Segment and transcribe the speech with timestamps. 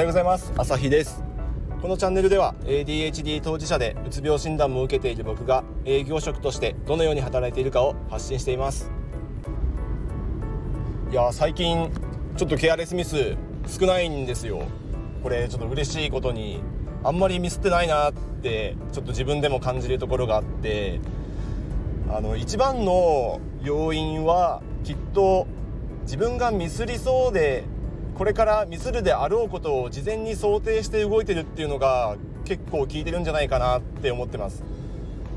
[0.00, 0.50] はようございます。
[0.56, 1.22] 朝日です。
[1.82, 8.90] このチャンネルでは ADHD 当事者でうつ病診断も受けている僕が営業職としてどのように働いているかを発信しています。
[11.10, 11.92] いや最近
[12.38, 13.36] ちょっとケアレスミス
[13.66, 14.62] 少ないんですよ。
[15.22, 16.62] これちょっと嬉しいことに
[17.04, 20.98] あんまりミスってないなってちょっと自分でも感じるところがあって
[22.08, 25.46] あの一番の要因はきっと
[26.04, 27.64] 自分がミスりそうで
[28.20, 34.62] これからミスるであろうことを事前に想定して動いてるっていうのが結構効いてるんじゃないかなって思ってます。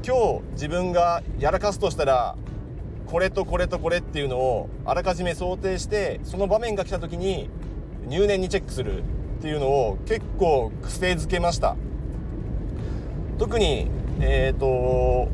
[0.05, 2.35] 今日自分がやらかすとしたら
[3.05, 7.49] これとこれとこれっていうのをあらかじめ想定してその場面が来た時に
[8.09, 9.05] 入念にチェックするっ
[9.41, 11.77] ていうのを結構癖づけました。
[13.39, 13.88] 特に
[14.19, 15.29] えっ、ー、と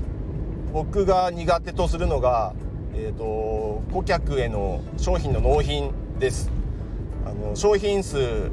[0.72, 2.54] 僕が苦手とするのが
[2.94, 6.59] えーと、顧客への商品の納品です。
[7.26, 8.52] あの商品数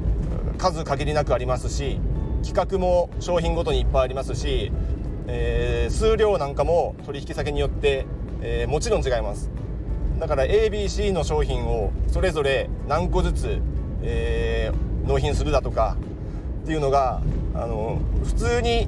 [0.57, 1.99] 数限りなくありますし
[2.43, 4.71] 企画も商品ごとにいっぱいありますし、
[5.27, 8.05] えー、数量なんかも取引先によって、
[8.41, 9.49] えー、もちろん違います。
[10.19, 13.61] だから ABC の商品をそれぞれ何個ずつ、
[14.01, 15.95] えー、納品するだとか
[16.63, 17.21] っていうのが
[17.53, 18.87] あの普通に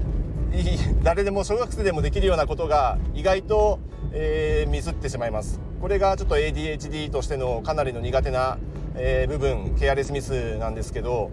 [1.03, 3.79] 誰でも小学生でもできるようなことが意外と
[4.11, 5.59] えー、ミスってしまいます。
[5.81, 8.57] これがちょっと ADHD としてのかなりの苦手な、
[9.01, 11.31] えー、部分ケアレスミスなんですけど、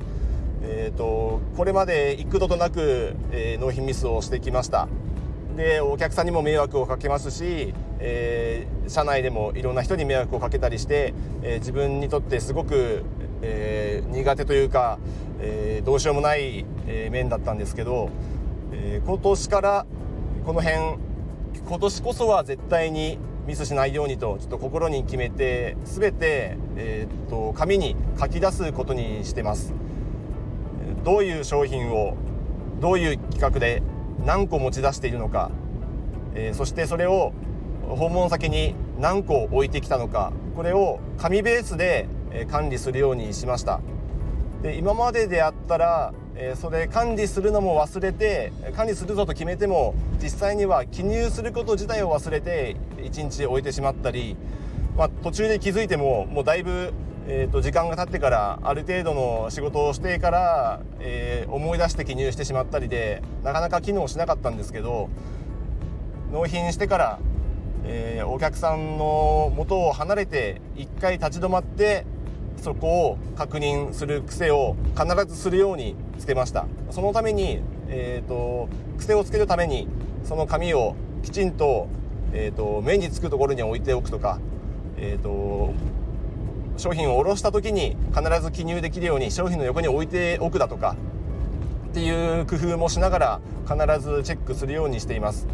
[0.62, 4.89] えーと、これまで幾度となく、えー、納品ミスをしてきました。
[5.56, 13.05] でお客さんにも迷惑をかけますし、えー、社内でもいろんな人に迷惑をかけたりして、えー、自分にとってすごく、
[13.42, 14.98] えー、苦手というか、
[15.41, 18.11] えー、どうしようもない、え、面だったんですけど、
[18.73, 19.86] えー、今年から
[20.45, 20.98] この辺
[21.67, 29.72] 今年こそは絶対にミスしないようにとちょっと心に決めて全て、えー、っと紙に書き出すことにしてます。
[31.05, 32.17] どういう商品を
[32.80, 33.83] どういう企画で
[34.24, 35.52] 何個持ち出しているのか、
[36.35, 37.33] えー、そしてそれを
[37.89, 42.08] 訪問先に何個置いてきたのかこれを紙ベースで
[42.51, 43.80] 管理するようにしました。
[44.62, 54.36] で今までであったらえそれ管理するのも忘れて管理するぞと決めても実際には記入すること自体を忘れて1日置いてしまったり、
[54.96, 56.92] まあ、途中で気づいてももうだいぶ、
[57.27, 65.08] えー、と時間が経ってからある程度の仕事をしてから、えー、思い出して記入してしまったりでなかなか機能しなかったんですけど
[66.33, 67.18] 納品してから、
[67.84, 72.05] えー、お客さんの元を離れて一回立ち止まって
[72.62, 76.67] そこを確認する癖を必ずするようにつけました。
[76.90, 78.68] そのために、えーと、
[78.98, 79.89] 癖をつけるために
[80.24, 81.89] その紙をきちんと,、
[82.33, 84.40] えーと、目につくところに置いておくとか、
[84.96, 85.72] えーと、
[86.77, 90.96] 商品を卸した時に必ず記入できるように商品の横に置いておくだとか
[91.90, 95.46] っていう工夫もしながら必ずチェックするようにしています。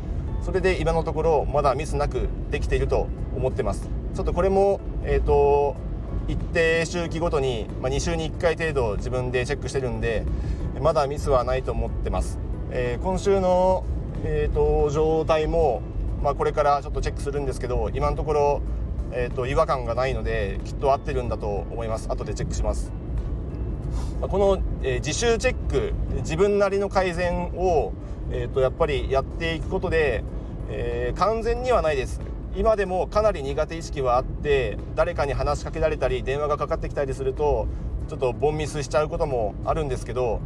[0.42, 3.88] それで今のところまだミスなくできていると思ってます。
[4.14, 5.76] ちょっとこれもえっ、ー、と
[6.32, 10.24] 一定周期ごとに、まあ、2週に1回程度自分でチェックしてるんで
[10.80, 12.38] まだミスはないと思ってます、
[12.70, 13.84] えー、今週の、
[14.24, 15.82] えーと、状態も、
[16.22, 18.62] まあ、これからちょっとチェックするんですけど今のところ、
[19.12, 22.10] えーと、違和感がないのできっと合ってるんだと思います。
[22.10, 22.90] 後でチェックします。
[24.22, 27.92] この、えー、自習チェック自分なりの改善を、
[28.30, 30.24] えーとやっぱりやっていくことで、
[30.70, 32.20] えー、完全にはないです。
[32.54, 37.66] 今でもかなり苦手意識はあって誰かに話しかけられたり電話がかかってきたりすると
[38.08, 40.40] ちょっとボンミスしちゃうこともあるんですけど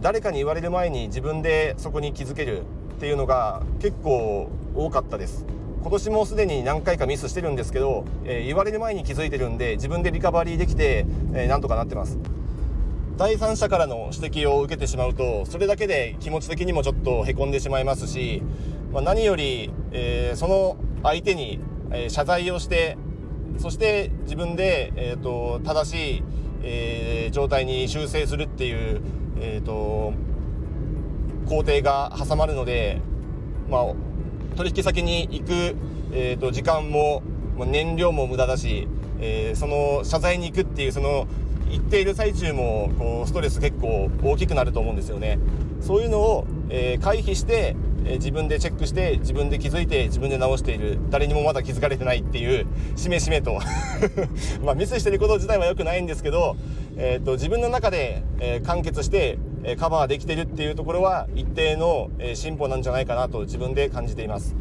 [0.00, 2.62] 誰かに言われる前に自分でそこに気づける
[2.96, 5.44] っていうのが結構多かったです。
[5.82, 11.06] 今年もすでに何回かミスしてるんですけど、言われる前に気づいてるんで自分でリカバリーできて、
[11.48, 12.18] なんとかなってます。
[13.16, 18.42] 第三者からの指摘を受けてしまうとそれだけで気持ち的にもちょっとへこんでしまいますし、
[18.92, 21.60] まあ、何より、えー、その相手に、
[21.92, 22.96] え謝罪をして
[23.58, 26.22] そして自分で、えーと、正しい、
[26.62, 29.02] えー、状態に修正するっていう、
[29.38, 30.14] えーと、
[31.46, 33.02] 工程が挟まるので、
[33.68, 33.94] まあ、
[34.56, 35.76] 取引先に行く、
[36.12, 37.22] えーと、時間も
[37.58, 38.88] 燃料も無駄だし、
[39.20, 41.26] えー、その謝罪に行くっていうその
[41.68, 45.38] 行っている最中もこうストレス結構大きくなると思うんですよね。
[45.80, 50.98] そういうのを、えー、回避してえ自分でチェックして自分で気づいて自分で直している。
[51.10, 52.66] 誰にもまだ気づかれてないっていう
[52.96, 53.58] しめしめと。
[54.64, 56.56] まあミスしてること自体は良くないんですけど、
[56.96, 64.54] えーと、自分の中で、え、完結して、え、カバーできてるっていうところは一定の、え、進歩なんじゃないかなと自分で感じています。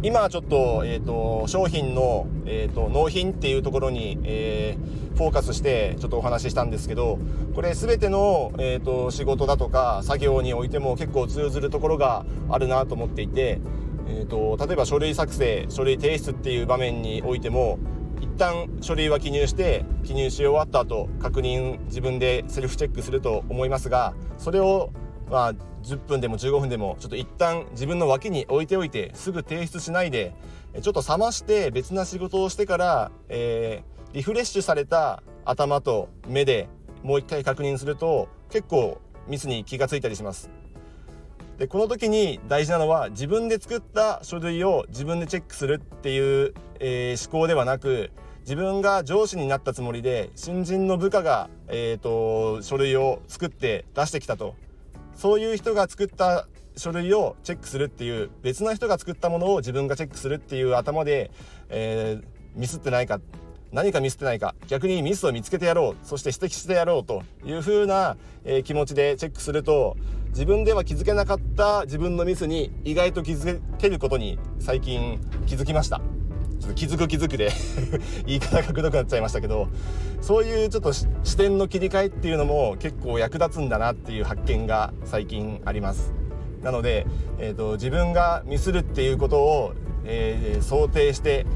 [0.00, 7.18] 今ちょっと,、えーと、商品の、えーと、納品っていうところに、えー、フォーカスしてちょっとお話ししたんですけど
[7.54, 13.60] これ全ての、えーと、仕事だとか作業においても結構通ずるところがあるなと思っていて、
[14.08, 17.80] えー、と例えば書類作成書類提出っていう場面においても
[18.20, 24.92] 一旦書類は記入して記入し終わった後確認自分でセルフチェックすると思いますがそれを
[25.30, 30.34] まあ10分でも15分でもちょっと一旦自分の脇に置いておいてすぐ提出しないで
[30.82, 36.68] ちょっと冷まして別な仕事をしてから、えー、リフレッシュされた頭と目で
[37.02, 40.50] もう一回確認すると結構ミスに気がついたりします。
[41.58, 54.54] でこの時に大事なのは自分で作った書類を自分でチェックするっていう、えー、思考ではなく自分が上司になったつもりで新人の部下が、えーと書類を作って出してきたと
[55.18, 61.32] そういう人が作った書類をチェックするっていう別な人が作ったものを自分がチェックするっていう頭で、
[61.68, 63.20] えー、ミスってないか
[63.72, 69.96] 何かミスってないか逆にミスを見つけてやろうそして指摘してやろうという風な、えー、気持ちでチェックすると
[70.28, 76.00] 自分では気づけなかった自分のミスに意外と気づけることに最近気づきました。
[76.60, 77.50] ちょっと気づく気づくで
[78.26, 79.68] 言い方がくどくなっちゃいましたけど
[80.20, 81.06] そういうちょっと視
[81.36, 86.12] 点の切り替えっていうのも結構役立つんだなっていう発見が最近あります。
[86.62, 87.06] なので、
[87.38, 89.74] えーと、自分がミスるっていうことを、
[90.04, 91.46] えー、想定して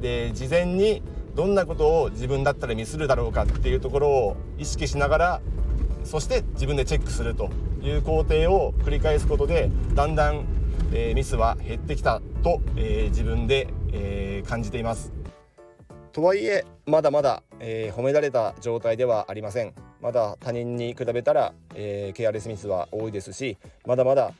[0.00, 1.02] で事前に
[1.34, 5.40] どんなことを自分だったらミスるだろうかっていうところを意識しながら
[6.04, 7.50] そして自分でチェックすると
[7.82, 10.44] いう工程を繰り返すことでだんだん、
[10.92, 15.12] えー、ミスは減ってきたと、えー、自分で、えー、感じています。
[16.12, 19.74] とはいえまだまだ、え褒められた状態ではありません。
[20.00, 23.56] まだ他人に比べたら、えー、ケアレスミスは多いですし
[23.86, 24.32] まだまだ、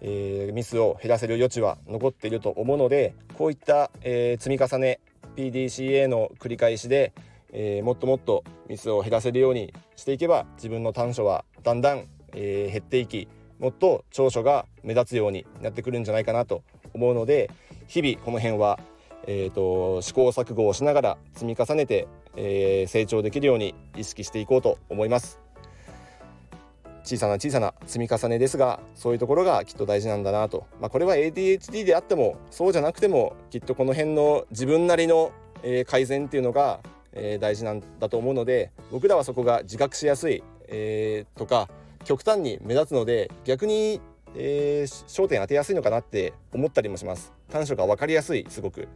[0.00, 5.00] えー、ミスを減らせる余地は残っていると思うのでこういった、え、積み重ね
[5.36, 7.12] PDCA の繰り返しで、
[7.52, 16.62] えもっともっとミスを減らせるようにしていけば自分の短所はだんだん、え減っていきもっと長所が目立つようになってくるんじゃないかなと
[16.94, 17.50] 思うので
[17.90, 18.78] 日々この辺は、
[19.26, 22.06] えーと、試行錯誤をしながら積み重ねて、
[22.36, 25.40] えー、成長できるように意識していこうと思います。
[27.02, 35.32] 小さな小さな積み重ねですがそういうところがきっと大事なんだなと、まあ、これは ADHD であってもそうじゃなくてもきっとこの辺の自分なりの、
[35.64, 36.78] えー、改善っていうのが、
[37.12, 41.68] えー、大事なんだと思うので僕らはそこが自覚しやすい、えー、とか
[42.04, 44.00] 極端に目立つので逆に
[44.34, 47.32] えー、焦点当てやすいのかなって思ったりもします。
[47.50, 48.88] 短所が分かりやすいすごく。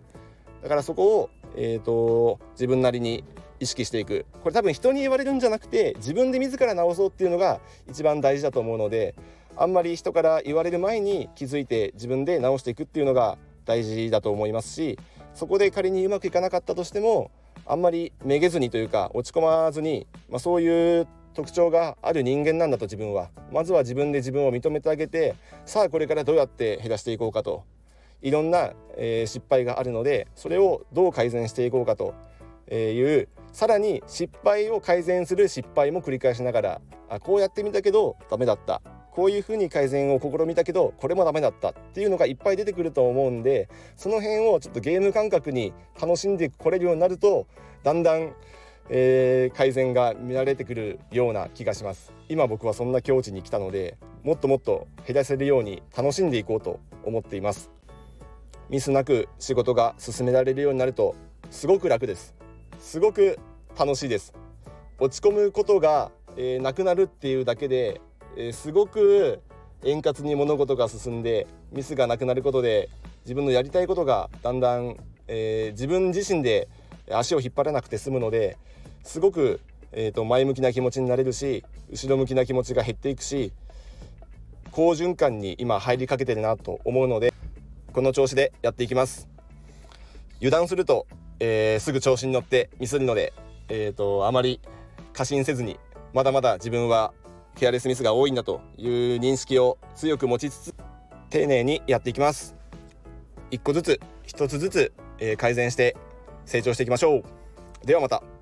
[0.63, 3.25] だからそこを、えーと、自分なりに
[3.61, 4.27] 意識していく。
[4.43, 9.15] これ多分人に言われるんじゃなくて自分で自ら直そうっていうのが一番大事だと思うので
[9.57, 14.99] あんまり人から言われる前に気づいて自分で直していくっていうのが大事だと思いますし
[15.35, 17.31] そこで仮にうまくいかなかったとしても
[17.67, 23.31] あんまりめげずにというか落ち込まずに、まあ、そういう特徴がある人間なんだと自分は。
[23.53, 25.35] まずは自分で自分を認めてあげて
[25.67, 27.65] さあこれからどうやって減らしていこうかと。
[28.23, 32.15] いろんな、えー、失敗があるのでそれをどう改善していこうかと
[32.73, 38.81] いうさらに失敗を改善する失敗も繰り返しながらあこうやってみたけどダメだった。
[39.11, 41.71] こういうふうに改善を試みたけどこれもダメだった。
[41.71, 47.47] っていうのがいっぱい出てくると思うんでその辺をちょっとゲーム感覚に楽しんでこれるようになると
[47.85, 48.35] だんだん
[48.91, 52.13] えー、改善が見られてくるような気がします。
[52.29, 57.71] 今僕はそんな境地に来たのでもっともっと減らせるように楽しんでいこうと思っています。
[58.71, 61.15] ミスなく仕事が進められるようになると
[61.51, 62.35] すごく楽です。
[62.79, 63.39] すごく
[63.79, 64.35] 楽しいです。
[64.99, 68.01] 落ち込むことが、えー、なくなるっていうだけで、
[68.37, 69.41] えー、すごく
[69.85, 72.89] 円滑に物事が進んでミスがなくなることで
[73.25, 74.97] 自分のやりたいことがだんだん、
[75.29, 76.69] えー、自分自身で
[77.11, 78.57] 足を引っ張らなくて済むので
[79.05, 79.61] すごく、
[79.93, 83.53] えーと、前向きな気持ちになれるし後ろ向きな気持ちが減っていくし
[84.73, 87.33] 好循環に今入りかけてるなと思うので
[87.93, 89.29] この調子でやっていきます。
[90.39, 91.07] 油断すると、
[91.39, 93.33] えー、すぐ調子に乗ってミスるので、
[93.69, 94.61] えーと、あまり
[95.13, 95.79] 過信せずに
[96.13, 97.13] まだまだ自分は
[97.55, 100.75] ケアレスミスが多いんだという認識を強く持ちつつ
[101.31, 102.57] 丁寧にやっていきます。
[103.53, 105.97] 一個ずつ一つずつ、えー、改善して
[106.47, 107.87] 成長していきましょう。
[107.87, 108.34] ではまた。